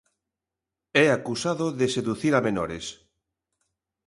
[1.03, 2.85] É acusado de seducir a menores.